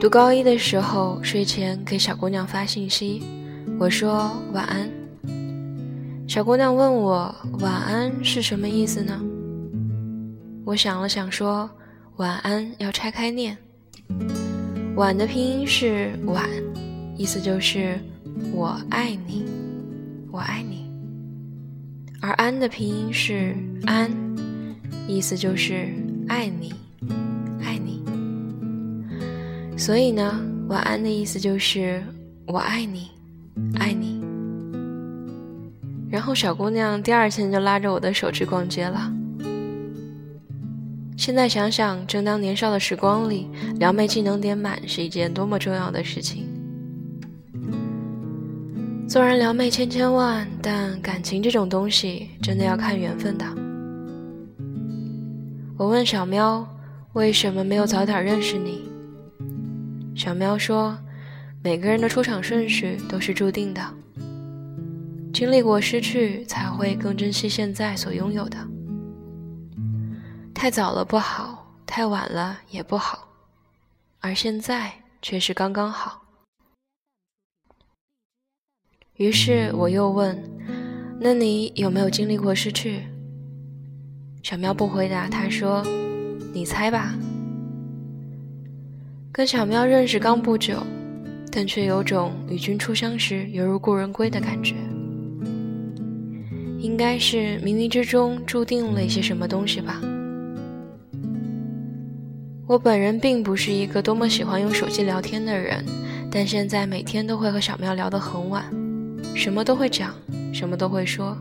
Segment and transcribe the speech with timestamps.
[0.00, 3.20] 读高一的时候，睡前给小姑娘发信息，
[3.80, 4.88] 我说晚安。
[6.28, 9.20] 小姑娘问我晚安是什么意思呢？
[10.64, 11.68] 我想了想说
[12.18, 13.58] 晚安要拆开念，
[14.94, 16.48] 晚的拼音是晚，
[17.16, 17.98] 意思就是
[18.52, 19.44] 我爱你，
[20.30, 20.88] 我爱你。
[22.20, 23.52] 而安的拼音是
[23.84, 24.08] 安，
[25.08, 25.92] 意思就是
[26.28, 26.72] 爱你。
[29.78, 32.02] 所以呢，晚安的意思就是
[32.46, 33.12] 我爱你，
[33.78, 34.20] 爱你。
[36.10, 39.12] 然后小姑娘第二天就拉着我的手去逛街了。
[41.16, 43.46] 现在想想，正当年少的时光里，
[43.78, 46.44] 撩妹技能点满是一件多么重要的事情。
[49.08, 53.46] 纵然撩妹千千万，但感情这种东西真的要看缘分的。
[55.76, 56.66] 我问小喵，
[57.12, 58.82] 为什么没有早点认识你？
[60.18, 60.98] 小喵说
[61.62, 63.80] ：“每个人的出场顺序都是注定的，
[65.32, 68.58] 经历过失去，才会更珍惜现在所拥有的。
[70.52, 73.28] 太早了不好，太晚了也不好，
[74.18, 76.20] 而现在却是刚刚好。”
[79.18, 80.36] 于是我又问
[81.22, 83.06] ：“那你有没有经历过失去？”
[84.42, 85.84] 小喵不回答，他说
[86.52, 87.14] ：“你猜吧。”
[89.38, 90.84] 跟小喵认识刚不久，
[91.52, 94.74] 但却有种与君初相识犹如故人归的感觉。
[96.80, 100.00] 应该是冥冥之中注定了一些什么东西吧。
[102.66, 105.84] 我本人并不是一个多么喜欢用手机聊天的人，
[106.32, 108.64] 但现在每天都会和小喵聊得很晚，
[109.36, 110.12] 什么都会讲，
[110.52, 111.38] 什么都会说。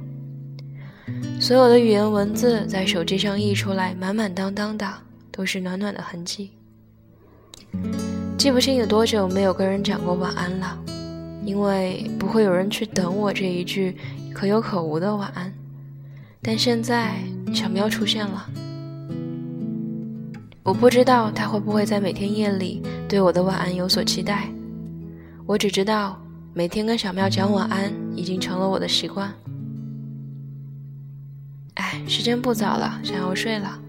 [1.41, 4.88] 所有的语言文字在手机上溢出来，满满当当的
[5.31, 6.52] 都是暖暖的痕迹。
[8.38, 10.77] 记不清有多久没有跟人讲过晚安了，
[11.43, 13.97] 因为不会有人去等我这一句
[14.33, 15.51] 可有可无的晚安。
[16.41, 17.15] 但现在
[17.53, 18.47] 小喵出现了，
[20.63, 24.47] 我不知道它会不会在每天夜里对我的晚安有所期待。
[25.45, 26.21] 我只知道
[26.53, 29.33] 每天跟小喵讲晚安已经成了我的习惯。
[31.73, 33.79] 哎，时间不早了，想要睡了。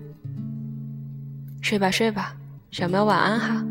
[1.61, 2.35] 睡吧睡吧，
[2.71, 3.65] 小喵晚安哈。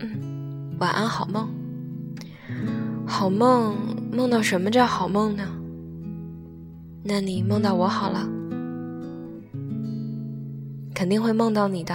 [0.00, 1.48] 嗯晚安，好梦。
[3.06, 3.74] 好梦，
[4.12, 5.44] 梦到什么叫好梦呢？
[7.02, 8.28] 那你梦到我好了，
[10.94, 11.94] 肯定会梦到你的。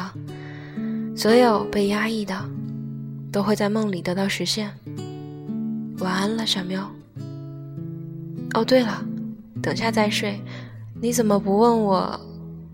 [1.16, 2.36] 所有被压抑的，
[3.32, 4.72] 都会在梦里得到实现。
[6.00, 6.90] 晚安了，小喵。
[8.56, 9.06] 哦，对了，
[9.62, 10.42] 等下再睡，
[11.00, 12.20] 你怎么不问我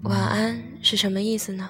[0.04, 1.70] 晚安是什么意思呢？